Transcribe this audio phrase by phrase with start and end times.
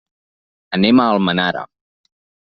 [0.77, 1.61] Anem a Almenara.